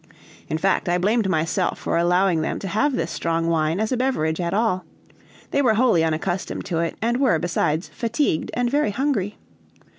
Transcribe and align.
In 0.49 0.57
fact, 0.57 0.89
I 0.89 0.97
blamed 0.97 1.29
myself 1.29 1.77
for 1.77 1.95
allowing 1.95 2.41
them 2.41 2.57
to 2.57 2.67
have 2.67 2.93
this 2.95 3.11
strong 3.11 3.45
wine 3.45 3.79
as 3.79 3.91
a 3.91 3.97
beverage 3.97 4.41
at 4.41 4.51
all. 4.51 4.83
They 5.51 5.61
were 5.61 5.75
wholly 5.75 6.03
unaccustomed 6.03 6.65
to 6.65 6.79
it, 6.79 6.97
and 7.03 7.17
were, 7.17 7.37
besides, 7.37 7.87
fatigued 7.93 8.49
and 8.55 8.67
very 8.67 8.89
hungry. 8.89 9.37